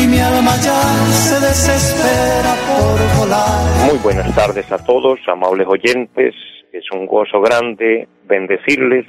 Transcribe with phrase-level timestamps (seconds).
[0.00, 0.80] y mi alma ya
[1.12, 3.90] se desespera por volar.
[3.90, 6.34] Muy buenas tardes a todos, amables oyentes.
[6.72, 9.06] Es un gozo grande bendecirles,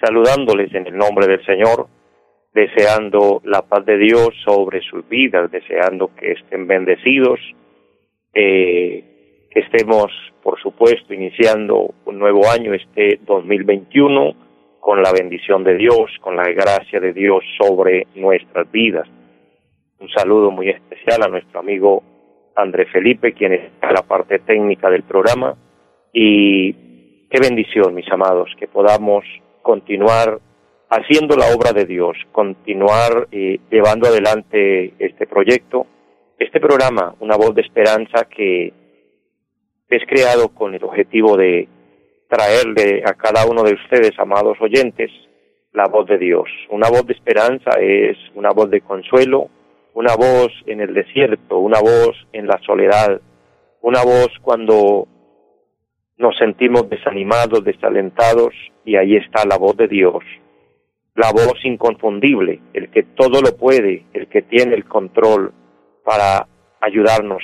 [0.00, 1.86] saludándoles en el nombre del Señor,
[2.54, 7.40] deseando la paz de Dios sobre sus vidas, deseando que estén bendecidos,
[8.32, 9.04] que
[9.54, 10.10] estemos,
[10.42, 14.51] por supuesto, iniciando un nuevo año, este 2021,
[14.82, 19.08] con la bendición de Dios, con la gracia de Dios sobre nuestras vidas.
[20.00, 22.02] Un saludo muy especial a nuestro amigo
[22.56, 25.54] André Felipe, quien en la parte técnica del programa.
[26.12, 26.72] Y
[27.30, 29.24] qué bendición, mis amados, que podamos
[29.62, 30.40] continuar
[30.90, 35.86] haciendo la obra de Dios, continuar eh, llevando adelante este proyecto,
[36.40, 38.72] este programa, una voz de esperanza que
[39.88, 41.68] es creado con el objetivo de
[42.32, 45.10] traerle a cada uno de ustedes, amados oyentes,
[45.72, 46.48] la voz de Dios.
[46.70, 49.50] Una voz de esperanza es una voz de consuelo,
[49.92, 53.20] una voz en el desierto, una voz en la soledad,
[53.82, 55.06] una voz cuando
[56.16, 58.54] nos sentimos desanimados, desalentados,
[58.86, 60.24] y ahí está la voz de Dios,
[61.14, 65.52] la voz inconfundible, el que todo lo puede, el que tiene el control
[66.02, 66.48] para
[66.80, 67.42] ayudarnos.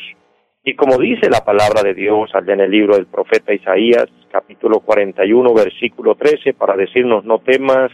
[0.68, 4.80] Y como dice la palabra de Dios allá en el libro del profeta Isaías, capítulo
[4.80, 7.90] 41, versículo 13, para decirnos, no temas,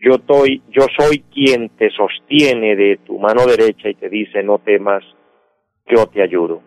[0.00, 4.60] yo, estoy, yo soy quien te sostiene de tu mano derecha y te dice, no
[4.60, 5.04] temas,
[5.86, 6.62] yo te ayudo.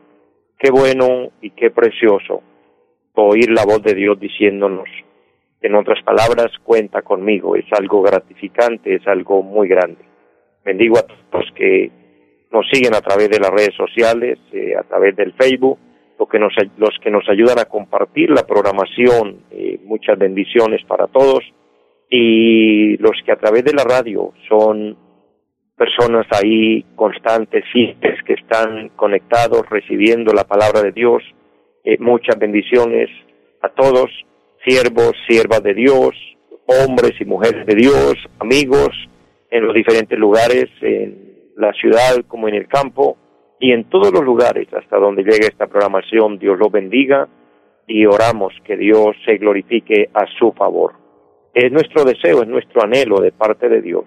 [0.60, 2.44] Qué bueno y qué precioso
[3.16, 4.88] oír la voz de Dios diciéndonos,
[5.62, 10.06] en otras palabras, cuenta conmigo, es algo gratificante, es algo muy grande.
[10.64, 11.90] Bendigo a todos que
[12.52, 15.80] nos siguen a través de las redes sociales, eh, a través del Facebook,
[16.18, 21.08] los que nos, los que nos ayudan a compartir la programación, eh, muchas bendiciones para
[21.08, 21.44] todos
[22.10, 24.98] y los que a través de la radio son
[25.76, 31.22] personas ahí constantes, fieles, que están conectados, recibiendo la palabra de Dios.
[31.84, 33.10] Eh, muchas bendiciones
[33.62, 34.10] a todos,
[34.66, 36.16] siervos, siervas de Dios,
[36.66, 38.90] hombres y mujeres de Dios, amigos
[39.52, 43.18] en los diferentes lugares, en la ciudad como en el campo
[43.60, 46.38] y en todos los lugares hasta donde llegue esta programación.
[46.38, 47.28] Dios los bendiga
[47.88, 50.94] y oramos que Dios se glorifique a su favor.
[51.54, 54.06] Es nuestro deseo, es nuestro anhelo de parte de Dios,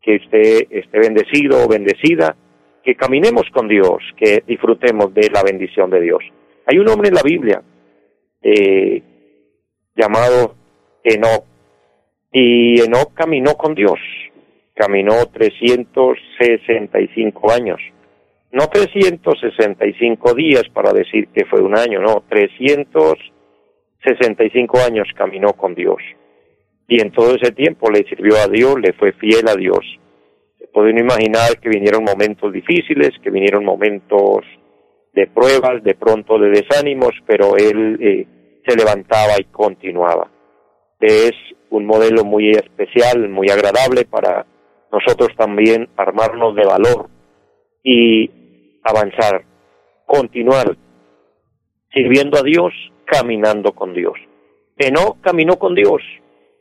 [0.00, 2.36] que usted esté bendecido o bendecida,
[2.84, 6.22] que caminemos con Dios, que disfrutemos de la bendición de Dios.
[6.66, 7.62] Hay un hombre en la Biblia
[8.40, 9.02] eh,
[9.96, 10.54] llamado
[11.02, 11.44] Enoch,
[12.30, 13.98] y Enoch caminó con Dios,
[14.76, 17.80] caminó 365 años,
[18.52, 26.00] no 365 días para decir que fue un año, no, 365 años caminó con Dios
[26.88, 29.80] y en todo ese tiempo le sirvió a Dios, le fue fiel a Dios.
[30.58, 34.44] Se pueden imaginar que vinieron momentos difíciles, que vinieron momentos
[35.12, 38.26] de pruebas, de pronto de desánimos, pero él eh,
[38.66, 40.30] se levantaba y continuaba.
[41.00, 41.32] Es
[41.70, 44.46] un modelo muy especial, muy agradable para
[44.96, 47.08] nosotros también armarnos de valor
[47.82, 48.30] y
[48.82, 49.44] avanzar,
[50.06, 50.76] continuar
[51.92, 52.72] sirviendo a Dios,
[53.04, 54.14] caminando con Dios.
[54.92, 56.02] No caminó con Dios,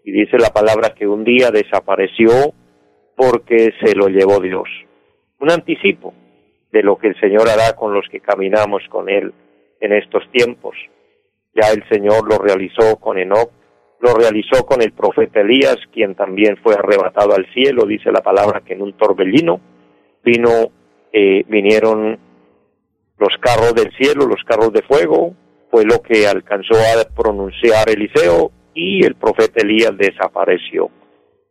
[0.03, 2.53] y dice la palabra que un día desapareció
[3.15, 4.67] porque se lo llevó Dios.
[5.39, 6.13] Un anticipo
[6.71, 9.33] de lo que el Señor hará con los que caminamos con Él
[9.79, 10.75] en estos tiempos.
[11.53, 13.49] Ya el Señor lo realizó con Enoch,
[14.05, 18.61] lo realizó con el profeta Elías, quien también fue arrebatado al cielo, dice la palabra
[18.61, 19.59] que en un torbellino
[20.23, 20.69] vino,
[21.11, 22.19] eh, vinieron
[23.17, 25.33] los carros del cielo, los carros de fuego,
[25.71, 30.89] fue lo que alcanzó a pronunciar Eliseo, y el profeta Elías desapareció.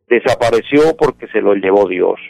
[0.07, 2.21] Desapareció porque se lo llevó Dios.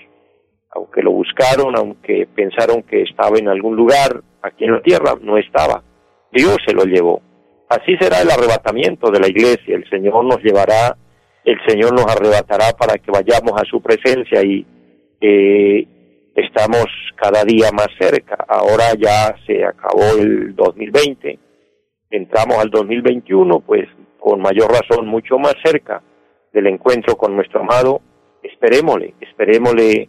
[0.71, 5.37] Aunque lo buscaron, aunque pensaron que estaba en algún lugar aquí en la tierra, no
[5.37, 5.83] estaba.
[6.33, 7.21] Dios se lo llevó.
[7.69, 9.77] Así será el arrebatamiento de la iglesia.
[9.77, 10.97] El Señor nos llevará,
[11.45, 14.67] el Señor nos arrebatará para que vayamos a su presencia y
[15.21, 15.87] eh,
[16.35, 18.37] estamos cada día más cerca.
[18.49, 21.39] Ahora ya se acabó el 2020,
[22.11, 23.89] entramos al 2021, pues
[24.19, 26.03] con mayor razón mucho más cerca
[26.53, 28.01] del encuentro con nuestro amado
[28.45, 30.09] esperémosle, esperémosle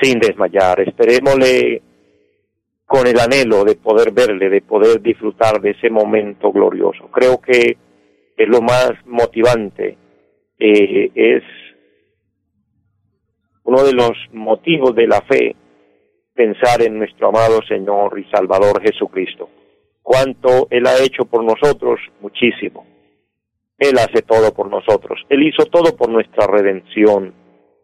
[0.00, 1.82] sin desmayar, esperémosle
[2.86, 7.08] con el anhelo de poder verle, de poder disfrutar de ese momento glorioso.
[7.10, 7.76] Creo que
[8.36, 9.98] es lo más motivante,
[10.58, 11.42] eh, es
[13.64, 15.56] uno de los motivos de la fe
[16.34, 19.48] pensar en nuestro amado Señor y Salvador Jesucristo.
[20.02, 22.86] Cuánto Él ha hecho por nosotros, muchísimo.
[23.78, 25.20] Él hace todo por nosotros.
[25.28, 27.34] Él hizo todo por nuestra redención.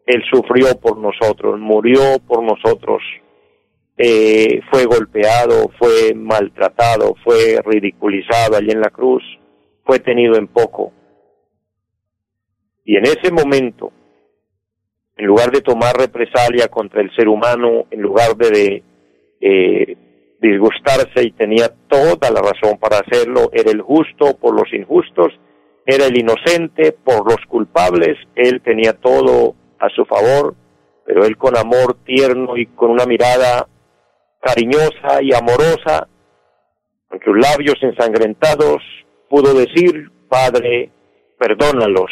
[0.05, 3.01] Él sufrió por nosotros, murió por nosotros,
[3.97, 9.23] eh, fue golpeado, fue maltratado, fue ridiculizado allí en la cruz,
[9.85, 10.91] fue tenido en poco.
[12.85, 13.91] Y en ese momento,
[15.15, 18.83] en lugar de tomar represalia contra el ser humano, en lugar de,
[19.39, 19.97] eh,
[20.43, 25.31] disgustarse y tenía toda la razón para hacerlo, era el justo por los injustos,
[25.85, 30.55] era el inocente por los culpables, él tenía todo a su favor,
[31.05, 33.67] pero él con amor tierno y con una mirada
[34.43, 36.07] cariñosa y amorosa,
[37.07, 38.83] con sus labios ensangrentados,
[39.29, 40.91] pudo decir, Padre,
[41.39, 42.11] perdónalos,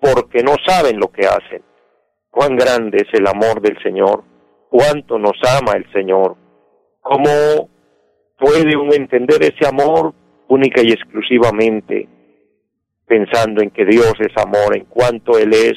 [0.00, 1.62] porque no saben lo que hacen.
[2.30, 4.24] Cuán grande es el amor del Señor,
[4.68, 6.36] cuánto nos ama el Señor,
[7.00, 7.68] cómo
[8.38, 10.14] puede uno entender ese amor
[10.48, 12.08] única y exclusivamente
[13.06, 15.74] pensando en que Dios es amor, en cuanto Él es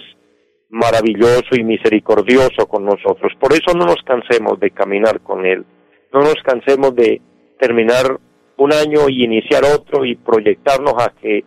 [0.70, 3.34] maravilloso y misericordioso con nosotros.
[3.40, 5.66] Por eso no nos cansemos de caminar con Él,
[6.14, 7.22] no nos cansemos de
[7.60, 8.20] terminar
[8.58, 11.44] un año y iniciar otro y proyectarnos a que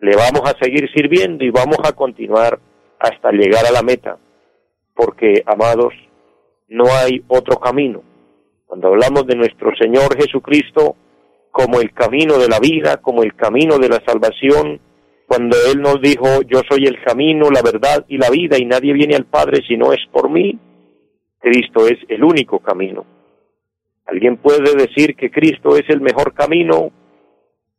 [0.00, 2.58] le vamos a seguir sirviendo y vamos a continuar
[2.98, 4.18] hasta llegar a la meta,
[4.94, 5.94] porque, amados,
[6.68, 8.02] no hay otro camino.
[8.66, 10.96] Cuando hablamos de nuestro Señor Jesucristo
[11.50, 14.80] como el camino de la vida, como el camino de la salvación,
[15.26, 18.92] cuando Él nos dijo, yo soy el camino, la verdad y la vida, y nadie
[18.92, 20.58] viene al Padre si no es por mí,
[21.38, 23.19] Cristo es el único camino.
[24.10, 26.90] ¿Alguien puede decir que Cristo es el mejor camino?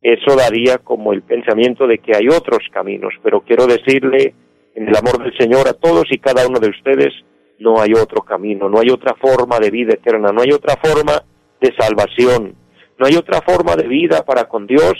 [0.00, 4.34] Eso daría como el pensamiento de que hay otros caminos, pero quiero decirle
[4.74, 7.12] en el amor del Señor a todos y cada uno de ustedes,
[7.58, 11.22] no hay otro camino, no hay otra forma de vida eterna, no hay otra forma
[11.60, 12.54] de salvación,
[12.98, 14.94] no hay otra forma de vida para con Dios,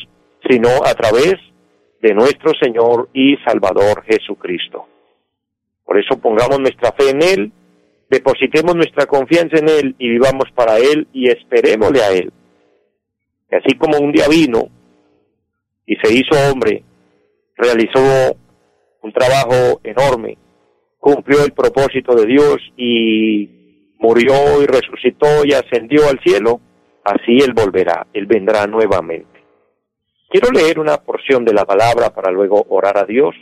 [0.46, 1.37] sino a través
[2.02, 4.84] de nuestro Señor y Salvador Jesucristo.
[5.82, 7.52] Por eso pongamos nuestra fe en Él,
[8.12, 12.31] depositemos nuestra confianza en Él y vivamos para Él y esperémosle a Él.
[13.50, 14.69] Así como un día vino
[15.87, 16.85] y se hizo hombre,
[17.56, 18.37] realizó
[19.03, 20.37] un trabajo enorme,
[20.99, 26.61] cumplió el propósito de Dios y murió y resucitó y ascendió al cielo,
[27.05, 29.41] así Él volverá, Él vendrá nuevamente.
[30.29, 33.35] Quiero leer una porción de la palabra para luego orar a Dios.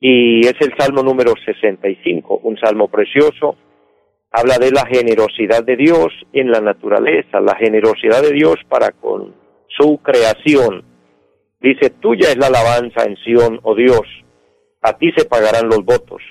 [0.00, 3.56] Y es el Salmo número 65, un salmo precioso.
[4.32, 9.34] Habla de la generosidad de Dios en la naturaleza, la generosidad de Dios para con
[9.68, 10.84] su creación.
[11.60, 14.06] Dice, tuya es la alabanza en Sión, oh Dios,
[14.80, 16.22] a ti se pagarán los votos.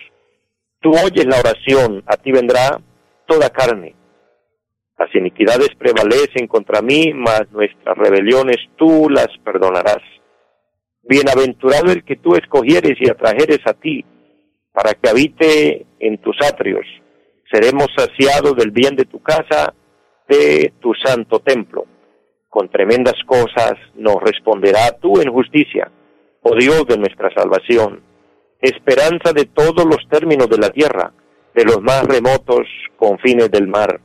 [0.81, 2.81] Tú oyes la oración, a ti vendrá
[3.27, 3.95] toda carne.
[4.97, 10.01] Las iniquidades prevalecen contra mí, mas nuestras rebeliones tú las perdonarás.
[11.04, 14.04] Bienaventurado el que tú escogieres y atrajeres a ti,
[14.74, 16.86] para que habite en tus atrios.
[17.51, 19.73] Seremos saciados del bien de tu casa,
[20.28, 21.85] de tu santo templo.
[22.49, 25.92] Con tremendas cosas nos responderá tú en justicia,
[26.42, 28.02] oh Dios de nuestra salvación,
[28.61, 31.14] esperanza de todos los términos de la tierra,
[31.54, 33.99] de los más remotos confines del mar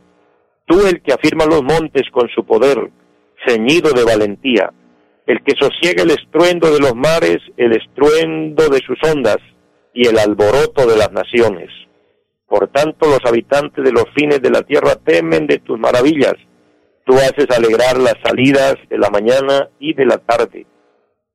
[0.66, 2.90] Tú el que afirma los montes con su poder,
[3.46, 4.72] ceñido de valentía,
[5.24, 9.38] el que sosiega el estruendo de los mares, el estruendo de sus ondas
[9.94, 11.70] y el alboroto de las naciones.
[12.46, 16.34] Por tanto, los habitantes de los fines de la tierra temen de tus maravillas.
[17.04, 20.66] Tú haces alegrar las salidas de la mañana y de la tarde.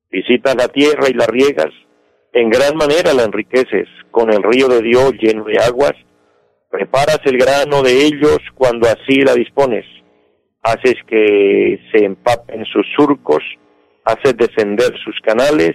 [0.10, 1.72] Visitas la tierra y la riegas.
[2.34, 5.94] En gran manera la enriqueces con el río de Dios lleno de aguas
[6.72, 9.86] Preparas el grano de ellos cuando así la dispones.
[10.64, 13.44] Haces que se empapen sus surcos,
[14.06, 15.74] haces descender sus canales,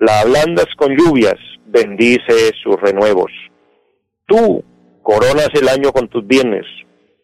[0.00, 3.30] la ablandas con lluvias, bendice sus renuevos.
[4.26, 4.64] Tú
[5.02, 6.66] coronas el año con tus bienes,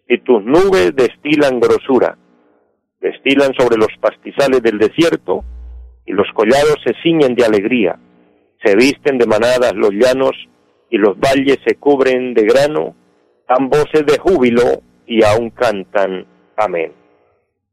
[0.09, 2.17] y tus nubes destilan grosura,
[3.01, 5.45] destilan sobre los pastizales del desierto,
[6.07, 7.99] y los collados se ciñen de alegría,
[8.65, 10.33] se visten de manadas los llanos,
[10.91, 12.95] y los valles se cubren de grano,
[13.49, 16.27] dan voces de júbilo y aún cantan
[16.57, 16.93] amén.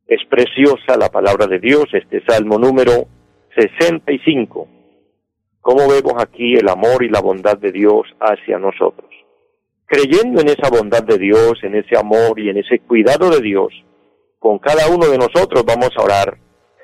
[0.08, 3.08] Es preciosa la palabra de Dios, este salmo número
[3.56, 4.68] 65.
[5.62, 9.10] ¿Cómo vemos aquí el amor y la bondad de Dios hacia nosotros?
[9.86, 13.72] Creyendo en esa bondad de Dios, en ese amor y en ese cuidado de Dios,
[14.40, 16.38] con cada uno de nosotros vamos a orar,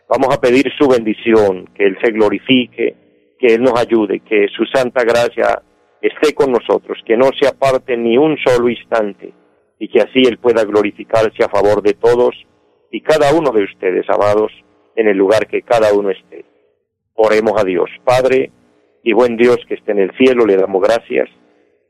[0.07, 2.95] vamos a pedir su bendición, que Él se glorifique,
[3.39, 5.61] que Él nos ayude, que su santa gracia
[6.01, 9.33] esté con nosotros, que no se aparte ni un solo instante
[9.79, 12.35] y que así Él pueda glorificarse a favor de todos
[12.91, 14.51] y cada uno de ustedes, amados,
[14.95, 16.45] en el lugar que cada uno esté.
[17.15, 17.89] Oremos a Dios.
[18.03, 18.51] Padre
[19.03, 21.29] y buen Dios que esté en el cielo, le damos gracias.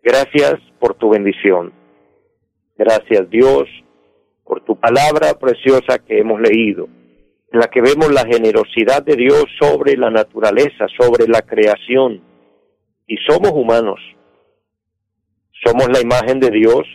[0.03, 1.73] Gracias por tu bendición.
[2.77, 3.63] Gracias Dios
[4.43, 6.87] por tu palabra preciosa que hemos leído,
[7.51, 12.21] en la que vemos la generosidad de Dios sobre la naturaleza, sobre la creación.
[13.07, 13.99] Y somos humanos.
[15.63, 16.87] Somos la imagen de Dios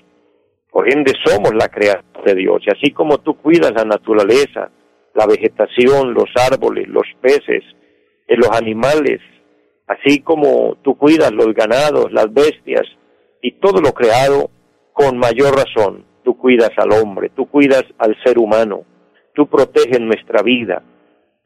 [0.77, 2.63] por ende somos la creación de Dios.
[2.67, 4.71] Y así como tú cuidas la naturaleza,
[5.15, 7.65] la vegetación, los árboles, los peces,
[8.29, 9.23] eh, los animales,
[9.87, 12.85] así como tú cuidas los ganados, las bestias
[13.43, 14.51] y todo lo creado,
[14.93, 18.85] con mayor razón, tú cuidas al hombre, tú cuidas al ser humano,
[19.35, 20.83] tú proteges nuestra vida.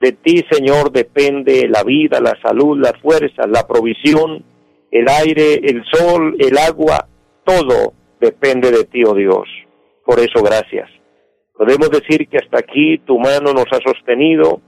[0.01, 4.45] De ti, Señor, depende la vida, la salud, la fuerza, la provisión,
[4.91, 7.07] el aire, el sol, el agua,
[7.45, 9.49] todo depende de ti, oh Dios.
[10.05, 10.89] Por eso, gracias.
[11.55, 14.61] Podemos decir que hasta aquí tu mano nos ha sostenido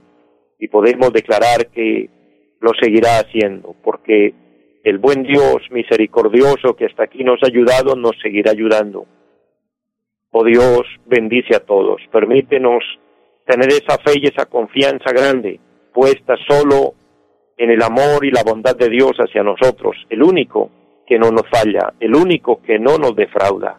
[0.59, 2.09] y podemos declarar que
[2.63, 4.33] lo seguirá haciendo, porque
[4.85, 9.05] el buen Dios misericordioso que hasta aquí nos ha ayudado nos seguirá ayudando.
[10.31, 12.01] Oh Dios, bendice a todos.
[12.09, 12.81] Permítenos
[13.45, 15.59] tener esa fe y esa confianza grande
[15.93, 16.93] puesta solo
[17.57, 20.71] en el amor y la bondad de Dios hacia nosotros, el único
[21.05, 23.77] que no nos falla, el único que no nos defrauda.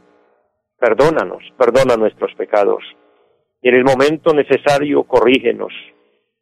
[0.78, 2.84] Perdónanos, perdona nuestros pecados.
[3.62, 5.72] Y en el momento necesario, corrígenos.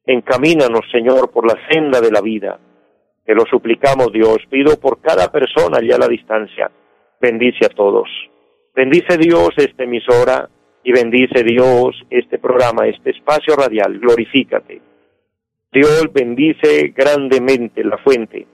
[0.05, 2.59] Encamínanos, Señor, por la senda de la vida.
[3.25, 4.39] Te lo suplicamos, Dios.
[4.51, 6.71] Pido por cada persona allá a la distancia.
[7.21, 8.09] Bendice a todos.
[8.75, 10.49] Bendice Dios esta emisora
[10.83, 13.99] y bendice Dios este programa, este espacio radial.
[13.99, 14.81] Glorifícate.
[15.73, 18.47] Dios bendice grandemente la fuente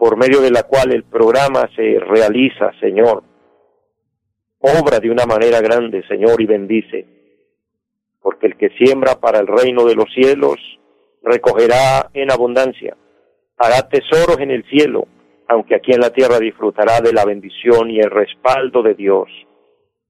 [0.00, 3.22] por medio de la cual el programa se realiza, Señor.
[4.60, 7.19] Obra de una manera grande, Señor, y bendice.
[8.20, 10.56] Porque el que siembra para el reino de los cielos,
[11.22, 12.96] recogerá en abundancia.
[13.56, 15.06] Hará tesoros en el cielo,
[15.48, 19.28] aunque aquí en la tierra disfrutará de la bendición y el respaldo de Dios.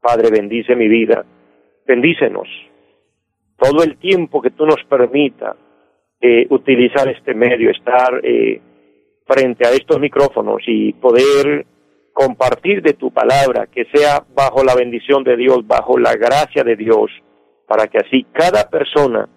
[0.00, 1.24] Padre, bendice mi vida.
[1.86, 2.48] Bendícenos.
[3.56, 5.56] Todo el tiempo que tú nos permita
[6.20, 8.60] eh, utilizar este medio, estar eh,
[9.26, 11.66] frente a estos micrófonos y poder
[12.12, 16.76] compartir de tu palabra, que sea bajo la bendición de Dios, bajo la gracia de
[16.76, 17.10] Dios,
[17.70, 19.28] para que así cada persona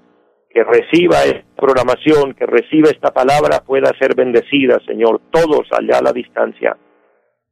[0.49, 6.01] que reciba esta programación, que reciba esta palabra, pueda ser bendecida, Señor, todos allá a
[6.01, 6.75] la distancia.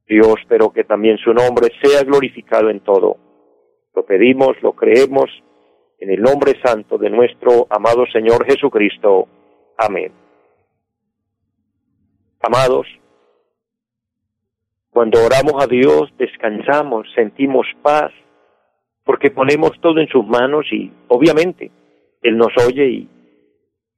[0.08, 3.18] Dios, pero que también su nombre sea glorificado en todo.
[3.94, 5.30] Lo pedimos, lo creemos,
[6.00, 9.28] en el nombre santo de nuestro amado Señor Jesucristo.
[9.78, 10.12] Amén.
[12.42, 12.88] Amados,
[14.90, 18.12] cuando oramos a Dios descansamos, sentimos paz,
[19.04, 21.72] porque ponemos todo en sus manos y obviamente
[22.22, 23.10] Él nos oye y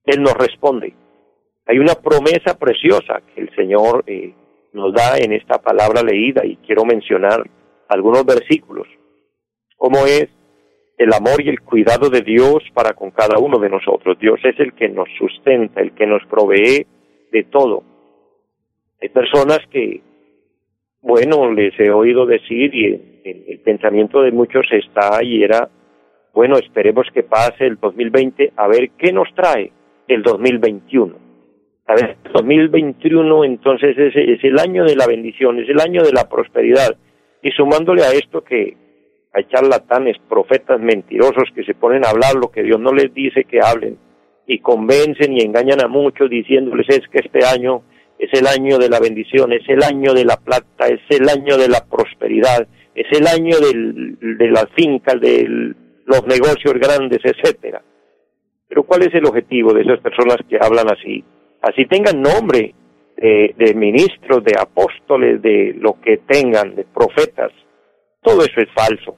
[0.06, 0.94] Él nos responde.
[1.66, 4.34] Hay una promesa preciosa que el Señor eh,
[4.74, 7.44] nos da en esta palabra leída y quiero mencionar
[7.88, 8.88] algunos versículos,
[9.78, 10.28] como es
[10.98, 14.18] el amor y el cuidado de Dios para con cada uno de nosotros.
[14.20, 16.86] Dios es el que nos sustenta, el que nos provee
[17.32, 17.84] de todo.
[19.02, 20.02] Hay personas que,
[21.04, 22.86] bueno, les he oído decir y
[23.26, 25.70] el, pensamiento de muchos está y era,
[26.34, 29.72] bueno, esperemos que pase el 2020 a ver qué nos trae
[30.08, 31.16] el 2021.
[31.88, 36.04] A ver, el 2021 entonces es, es el año de la bendición, es el año
[36.04, 36.96] de la prosperidad.
[37.42, 38.78] Y sumándole a esto que
[39.34, 43.44] hay charlatanes, profetas mentirosos que se ponen a hablar lo que Dios no les dice
[43.44, 43.98] que hablen
[44.48, 47.84] y convencen y engañan a muchos diciéndoles es que este año
[48.18, 51.58] es el año de la bendición, es el año de la plata, es el año
[51.58, 55.74] de la prosperidad, es el año de las fincas, de
[56.06, 57.82] los negocios grandes, etcétera.
[58.68, 61.24] Pero ¿cuál es el objetivo de esas personas que hablan así?
[61.62, 62.74] Así tengan nombre
[63.18, 67.52] de, de ministros, de apóstoles, de lo que tengan, de profetas.
[68.22, 69.16] Todo eso es falso.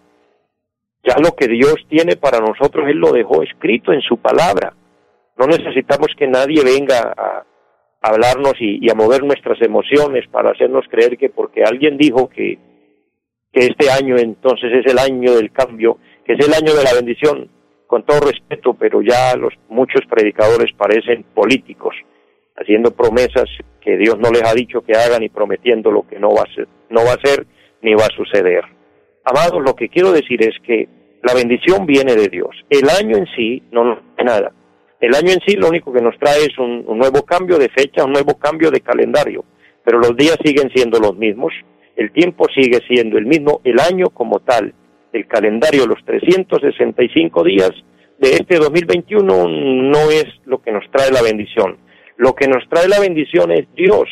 [1.03, 4.73] Ya lo que Dios tiene para nosotros, Él lo dejó escrito en su palabra.
[5.37, 7.45] No necesitamos que nadie venga a,
[8.07, 12.57] hablarnos y, a mover nuestras emociones para hacernos creer que porque alguien dijo que,
[13.51, 16.93] que este año entonces es el año del cambio, que es el año de la
[16.93, 17.49] bendición,
[17.87, 21.95] con todo respeto, pero ya los muchos predicadores parecen políticos,
[22.55, 23.49] haciendo promesas
[23.81, 26.53] que Dios no les ha dicho que hagan y prometiendo lo que no va a
[26.53, 27.45] ser, no va a ser
[27.81, 28.63] ni va a suceder.
[29.23, 30.87] Amados, lo que quiero decir es que
[31.23, 32.55] la bendición viene de Dios.
[32.69, 34.51] El año en sí no nos nada.
[34.99, 38.05] El año en sí lo único que nos trae es un, nuevo cambio de fecha,
[38.05, 39.43] un nuevo cambio de calendario,
[39.83, 41.53] pero los días siguen siendo los mismos,
[41.95, 44.73] el tiempo sigue siendo el mismo, el año como tal,
[45.13, 47.71] el calendario, los 365 días
[48.17, 51.77] de este 2021 no es lo que nos trae la bendición.
[52.17, 54.09] Lo que nos trae la bendición es Dios,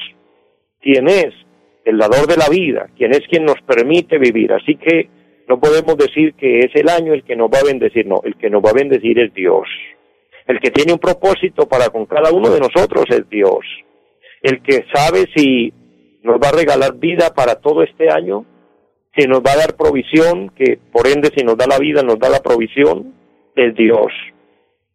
[0.81, 1.33] quien es
[1.85, 4.51] el dador de la vida, quien es quien nos permite vivir.
[4.51, 5.09] Así que
[5.47, 8.35] no podemos decir que es el año el que nos va a bendecir, no, el
[8.35, 9.67] que nos va a bendecir es Dios.
[10.47, 13.59] El que tiene un propósito para con cada uno de nosotros es Dios.
[14.41, 15.73] El que sabe si
[16.23, 18.45] nos va a regalar vida para todo este año,
[19.15, 22.19] si nos va a dar provisión, que por ende si nos da la vida nos
[22.19, 23.13] da la provisión,
[23.55, 24.11] es Dios.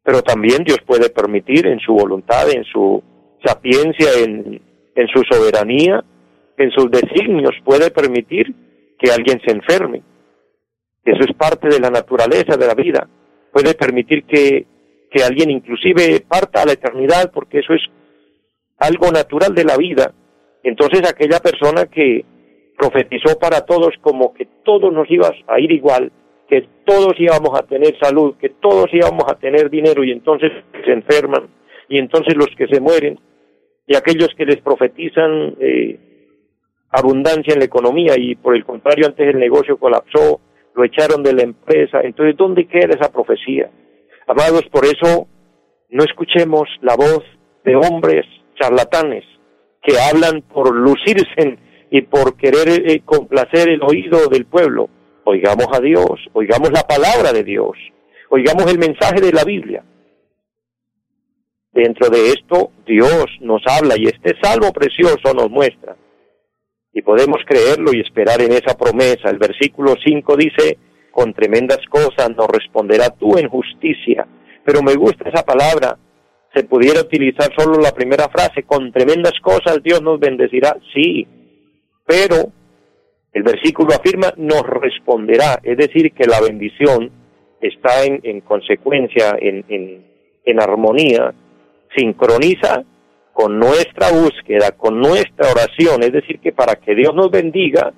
[0.03, 3.03] Pero también Dios puede permitir en su voluntad, en su
[3.45, 4.61] sapiencia, en,
[4.95, 6.05] en su soberanía,
[6.57, 8.53] en sus designios, puede permitir
[8.99, 10.03] que alguien se enferme.
[11.05, 13.09] Eso es parte de la naturaleza de la vida.
[13.53, 14.67] Puede permitir que,
[15.19, 17.83] que alguien inclusive parta a la eternidad porque eso es
[18.79, 20.13] algo natural de la vida.
[20.63, 22.25] Entonces aquella persona que
[22.77, 26.13] profetizó para todos como que todos nos iba a ir igual,
[26.49, 30.53] que todos íbamos a tener salud, que todos íbamos a tener dinero y entonces
[30.85, 31.49] se enferman
[31.89, 33.19] y entonces los que se mueren
[33.87, 35.99] y aquellos que les profetizan eh,
[36.91, 40.41] abundancia en la economía y por el contrario antes el negocio colapsó,
[40.75, 43.69] lo echaron de la empresa, entonces ¿dónde queda esa profecía?
[44.29, 45.27] Amados, por eso
[45.89, 47.25] no escuchemos la voz
[47.65, 48.27] de hombres
[48.61, 49.25] charlatanes
[49.83, 51.59] que hablan por lucirse
[51.91, 54.91] y por querer eh, complacer el oído del pueblo
[55.29, 57.77] oigamos a Dios, oigamos la palabra de Dios,
[58.31, 59.85] oigamos el mensaje de la Biblia.
[61.73, 65.97] Dentro de esto Dios nos habla y este salmo precioso nos muestra.
[66.93, 69.29] Y podemos creerlo y esperar en esa promesa.
[69.31, 70.79] El versículo 5 dice,
[71.19, 74.25] con tremendas cosas nos responderá tú en justicia.
[74.65, 75.99] Pero me gusta esa palabra.
[76.55, 80.77] Se pudiera utilizar solo la primera frase, con tremendas cosas Dios nos bendecirá.
[80.95, 81.27] Sí,
[82.07, 82.53] pero
[83.33, 87.11] el versículo afirma, nos responderá, es decir, que la bendición
[87.61, 89.65] está en, consecuencia, en,
[90.45, 91.35] en armonía,
[91.97, 92.85] sincroniza
[93.33, 97.93] con nuestra búsqueda, con nuestra oración, es decir, que para que Dios nos bendiga,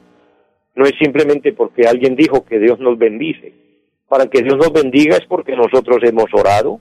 [0.74, 3.52] no es simplemente porque alguien dijo que Dios nos bendice.
[4.08, 6.80] Para que Dios nos bendiga es porque nosotros hemos orado,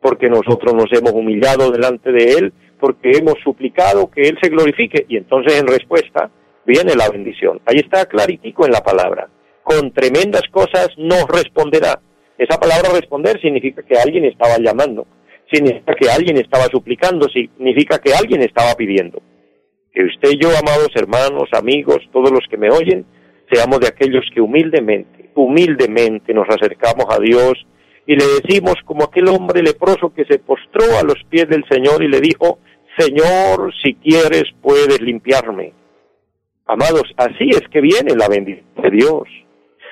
[0.00, 5.04] porque nosotros nos hemos humillado delante de Él, porque hemos suplicado que Él se glorifique
[5.08, 6.30] y entonces en respuesta
[6.64, 7.60] viene la bendición.
[7.66, 9.28] Ahí está claritico en la palabra.
[9.62, 12.00] Con tremendas cosas nos responderá.
[12.36, 15.06] Esa palabra responder significa que alguien estaba llamando,
[15.50, 19.20] significa que alguien estaba suplicando, significa que alguien estaba pidiendo.
[19.92, 23.04] Que usted y yo, amados hermanos, amigos, todos los que me oyen,
[23.50, 27.54] seamos de aquellos que humildemente, humildemente nos acercamos a Dios
[28.06, 32.02] y le decimos como aquel hombre leproso que se postró a los pies del Señor
[32.02, 32.58] y le dijo,
[32.96, 35.72] Señor, si quieres puedes limpiarme.
[36.66, 39.28] Amados, así es que viene la bendición de Dios.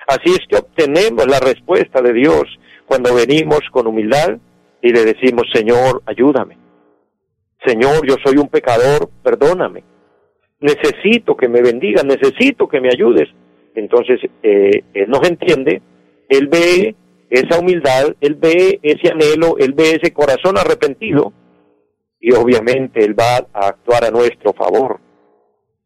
[0.07, 2.45] Así es que obtenemos la respuesta de Dios
[2.87, 4.38] cuando venimos con humildad
[4.81, 6.57] y le decimos, Señor, ayúdame.
[7.64, 9.83] Señor, yo soy un pecador, perdóname.
[10.61, 13.29] Necesito que me bendiga, necesito que me ayudes.
[13.77, 15.83] Entonces, eh, Él nos entiende,
[16.29, 16.97] Él ve
[17.29, 21.33] esa humildad, Él ve ese anhelo, Él ve ese corazón arrepentido
[22.19, 24.99] y obviamente Él va a actuar a nuestro favor.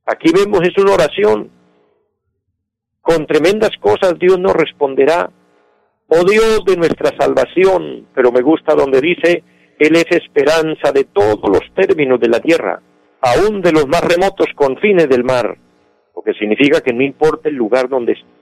[0.06, 1.50] Aquí vemos es una oración.
[3.00, 5.30] Con tremendas cosas Dios nos responderá.
[6.06, 9.42] Oh Dios de nuestra salvación, pero me gusta donde dice,
[9.78, 12.80] Él es esperanza de todos los términos de la tierra,
[13.20, 15.56] aún de los más remotos confines del mar,
[16.14, 18.38] porque significa que no importa el lugar donde estemos,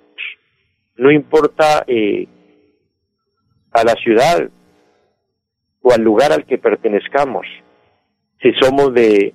[0.97, 2.27] no importa eh,
[3.73, 4.51] a la ciudad
[5.83, 7.47] o al lugar al que pertenezcamos,
[8.41, 9.35] si somos de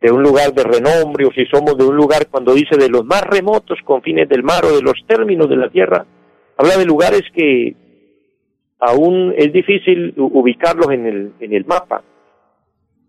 [0.00, 3.04] de un lugar de renombre o si somos de un lugar cuando dice de los
[3.04, 6.06] más remotos confines del mar o de los términos de la tierra,
[6.56, 7.74] habla de lugares que
[8.78, 12.02] aún es difícil ubicarlos en el, en el mapa,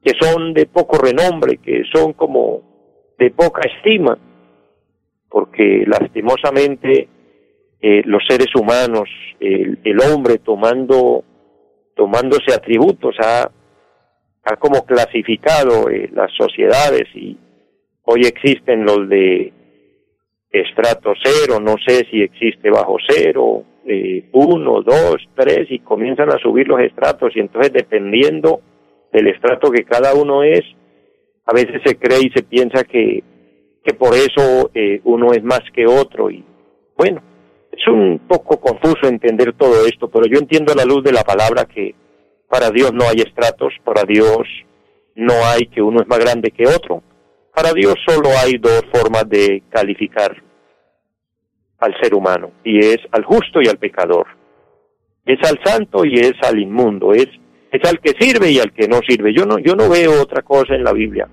[0.04, 4.18] que son de poco renombre, que son como de poca estima,
[5.30, 7.10] porque lastimosamente
[7.82, 9.10] eh, los seres humanos,
[9.40, 11.24] el, el hombre tomando
[11.96, 13.50] tomándose atributos a
[14.50, 17.38] ha como clasificado eh, las sociedades y
[18.04, 19.52] hoy existen los de
[20.50, 26.38] estrato cero, no sé si existe bajo cero, eh, uno, dos, tres, y comienzan a
[26.38, 28.62] subir los estratos y entonces dependiendo
[29.12, 30.64] del estrato que cada uno es,
[31.50, 33.24] A veces se cree y se piensa que,
[33.88, 36.44] que por eso eh, uno es más que otro y
[36.98, 37.22] bueno,
[37.72, 41.24] es un poco confuso entender todo esto, pero yo entiendo a la luz de la
[41.24, 41.96] palabra que
[42.50, 44.40] para Dios no hay estratos, para Dios
[45.16, 47.02] no hay que uno es más grande que otro.
[47.56, 50.36] Para Dios solo hay dos formas de calificar
[51.80, 54.28] al ser humano, y es al justo y al pecador.
[55.26, 57.30] Es al santo y es al inmundo, es,
[57.72, 59.34] es al que sirve y al que no sirve.
[59.34, 61.30] Yo no, yo no veo otra cosa en la Biblia,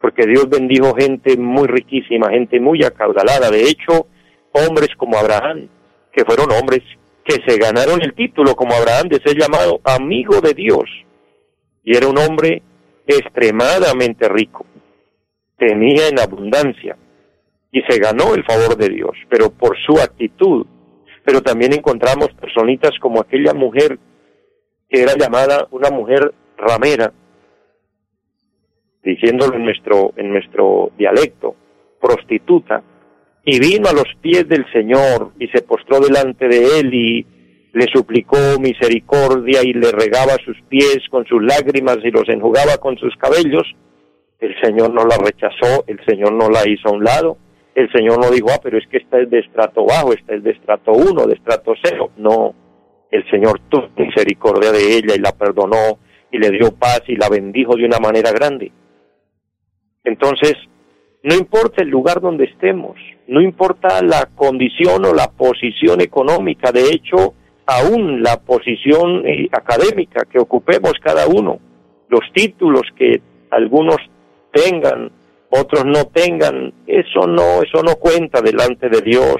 [0.00, 3.50] porque Dios bendijo gente muy riquísima, gente muy acaudalada.
[3.50, 4.06] De hecho,
[4.52, 5.68] hombres como Abraham,
[6.12, 6.82] que fueron hombres
[7.24, 10.88] que se ganaron el título como Abraham de ser llamado amigo de Dios.
[11.84, 12.62] Y era un hombre
[13.06, 14.66] extremadamente rico,
[15.58, 16.96] tenía en abundancia
[17.72, 20.66] y se ganó el favor de Dios, pero por su actitud.
[21.24, 23.98] Pero también encontramos personitas como aquella mujer
[24.88, 27.12] que era llamada una mujer ramera,
[29.08, 31.56] diciéndolo en nuestro, en nuestro dialecto,
[31.98, 32.82] prostituta,
[33.42, 37.26] y vino a los pies del Señor y se postró delante de él y
[37.72, 42.98] le suplicó misericordia y le regaba sus pies con sus lágrimas y los enjugaba con
[42.98, 43.64] sus cabellos,
[44.40, 47.38] el Señor no la rechazó, el Señor no la hizo a un lado,
[47.74, 50.42] el Señor no dijo, ah, pero es que esta es de estrato bajo, esta es
[50.42, 52.10] de estrato uno, de estrato cero.
[52.18, 52.54] No,
[53.10, 55.98] el Señor tuvo misericordia de ella y la perdonó
[56.30, 58.70] y le dio paz y la bendijo de una manera grande.
[60.04, 60.54] Entonces,
[61.22, 66.88] no importa el lugar donde estemos, no importa la condición o la posición económica, de
[66.90, 67.34] hecho,
[67.66, 71.60] aún la posición eh, académica que ocupemos cada uno,
[72.08, 73.98] los títulos que algunos
[74.52, 75.10] tengan,
[75.50, 79.36] otros no tengan, eso no, eso no cuenta delante de Dios.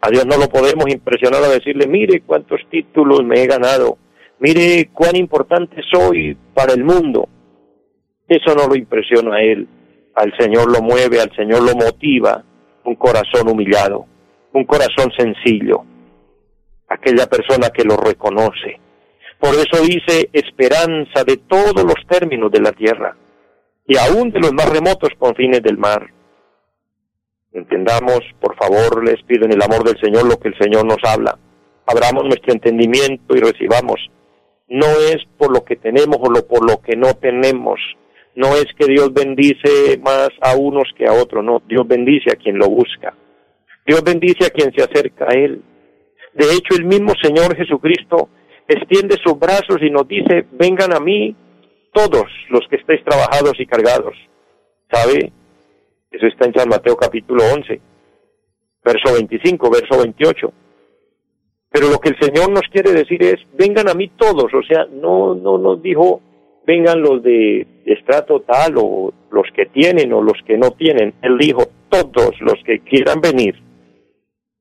[0.00, 3.98] A Dios no lo podemos impresionar a decirle, mire cuántos títulos me he ganado,
[4.40, 7.28] mire cuán importante soy para el mundo.
[8.26, 9.68] Eso no lo impresiona a Él.
[10.14, 12.44] Al Señor lo mueve, al Señor lo motiva
[12.84, 14.06] un corazón humillado,
[14.52, 15.84] un corazón sencillo,
[16.88, 18.80] aquella persona que lo reconoce.
[19.38, 23.16] Por eso dice esperanza de todos los términos de la tierra
[23.86, 26.10] y aún de los más remotos confines del mar.
[27.52, 30.98] Entendamos, por favor, les pido en el amor del Señor lo que el Señor nos
[31.04, 31.38] habla.
[31.86, 33.98] Abramos nuestro entendimiento y recibamos.
[34.68, 37.78] No es por lo que tenemos o lo, por lo que no tenemos.
[38.34, 41.62] No es que Dios bendice más a unos que a otros, no.
[41.68, 43.14] Dios bendice a quien lo busca.
[43.86, 45.62] Dios bendice a quien se acerca a Él.
[46.32, 48.30] De hecho, el mismo Señor Jesucristo
[48.66, 51.36] extiende sus brazos y nos dice, vengan a mí
[51.92, 54.14] todos los que estéis trabajados y cargados.
[54.90, 55.32] ¿Sabe?
[56.10, 57.80] Eso está en San Mateo capítulo 11,
[58.84, 60.52] verso 25, verso 28.
[61.70, 64.86] Pero lo que el Señor nos quiere decir es, vengan a mí todos, o sea,
[64.90, 66.20] no, no nos dijo,
[66.66, 71.14] vengan los de estrato tal o los que tienen o los que no tienen.
[71.22, 73.54] Él dijo, todos los que quieran venir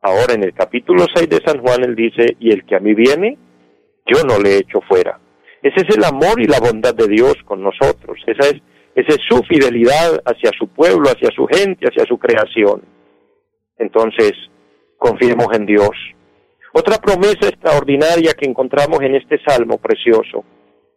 [0.04, 2.96] Ahora en el capítulo 6 de San Juan él dice, y el que a mí
[2.96, 3.38] viene,
[4.08, 5.20] yo no le echo fuera.
[5.62, 8.20] Ese es el amor y la bondad de Dios con nosotros.
[8.26, 8.56] Esa es,
[8.96, 12.82] esa es su fidelidad hacia su pueblo, hacia su gente, hacia su creación.
[13.78, 14.32] Entonces,
[14.98, 15.92] confiemos en Dios.
[16.74, 20.44] Otra promesa extraordinaria que encontramos en este salmo precioso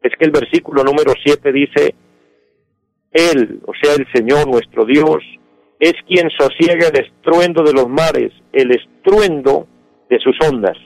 [0.05, 1.95] es que el versículo número 7 dice,
[3.11, 5.25] Él, o sea, el Señor nuestro Dios,
[5.81, 9.67] es quien sosiega el estruendo de los mares, el estruendo
[10.11, 10.77] de sus ondas.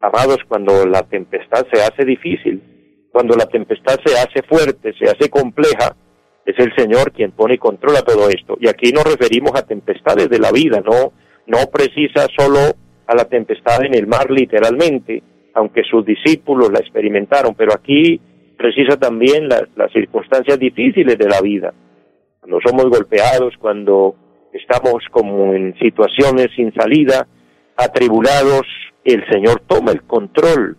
[0.00, 5.30] Amados, cuando la tempestad se hace difícil, cuando la tempestad se hace fuerte, se hace
[5.30, 5.96] compleja,
[6.44, 8.58] es el Señor quien pone y controla todo esto.
[8.60, 11.14] Y aquí nos referimos a tempestades de la vida, no,
[11.46, 12.58] no precisa solo
[13.06, 15.22] a la tempestad en el mar literalmente,
[15.56, 18.20] aunque sus discípulos la experimentaron, pero aquí
[18.58, 21.72] precisa también las, circunstancias difíciles de la vida
[22.40, 24.14] cuando somos golpeados, cuando
[24.52, 27.26] estamos como en situaciones sin salida,
[27.76, 28.62] atribulados,
[29.02, 30.76] el Señor toma el control.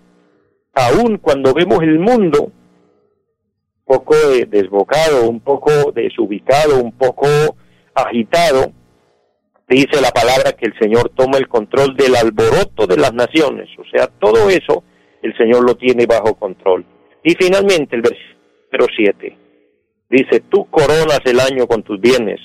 [0.73, 4.15] Aun cuando vemos el mundo un poco
[4.47, 7.27] desbocado, un poco desubicado, un poco
[7.95, 8.71] agitado,
[9.75, 13.69] dice la palabra que el Señor toma el control del alboroto de las naciones.
[13.77, 14.83] O sea, todo eso
[15.21, 16.85] el Señor lo tiene bajo control.
[17.23, 19.47] Y finalmente el versículo 7
[20.09, 22.39] Dice, tú coronas el año con tus bienes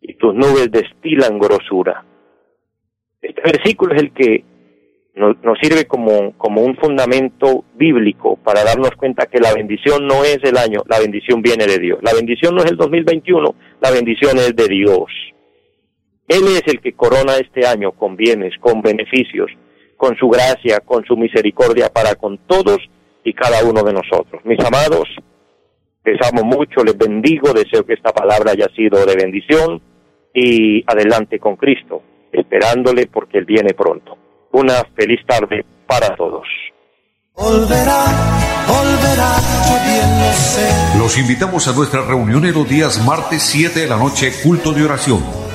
[0.00, 2.04] y tus nubes destilan grosura.
[3.20, 4.44] Este versículo es el que
[5.14, 10.38] nos, sirve como, como un fundamento bíblico para darnos cuenta que la bendición no es
[10.42, 11.98] el año, la bendición viene de Dios.
[12.02, 15.10] La bendición no es el 2021, la bendición es de Dios.
[16.28, 19.50] Él es el que corona este año con bienes, con beneficios,
[19.96, 22.78] con su gracia, con su misericordia para con todos
[23.24, 24.42] y cada uno de nosotros.
[24.44, 25.08] Mis amados,
[26.04, 29.82] Les amo mucho, les bendigo, deseo que esta palabra haya sido de bendición
[30.32, 34.16] y adelante con Cristo, esperándole porque Él viene pronto.
[34.52, 36.46] Una feliz tarde para todos.
[40.96, 44.84] Los invitamos a nuestra reunión en los días martes 7 de la noche, culto de
[44.84, 45.45] oración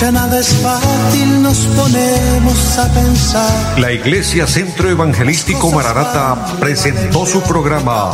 [0.00, 3.78] ya nada es fácil, nos ponemos a pensar.
[3.78, 8.12] La Iglesia Centro Evangelístico Mararata presentó su programa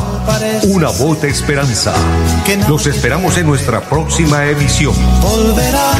[0.65, 1.95] Una voz de esperanza.
[2.69, 4.95] Los esperamos en nuestra próxima emisión.
[5.21, 5.93] Volverá